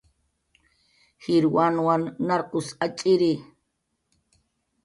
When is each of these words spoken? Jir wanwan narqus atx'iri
Jir 1.23 1.45
wanwan 1.55 2.01
narqus 2.27 2.67
atx'iri 2.85 3.33